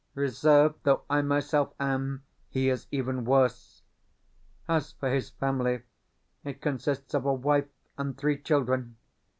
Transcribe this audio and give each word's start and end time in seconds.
Reserved 0.15 0.79
though 0.81 1.03
I 1.11 1.21
myself 1.21 1.75
am, 1.79 2.23
he 2.49 2.69
is 2.69 2.87
even 2.89 3.23
worse. 3.23 3.83
As 4.67 4.93
for 4.93 5.11
his 5.13 5.29
family, 5.29 5.83
it 6.43 6.59
consists 6.59 7.13
of 7.13 7.23
a 7.23 7.33
wife 7.35 7.69
and 7.99 8.17
three 8.17 8.41
children. 8.41 8.97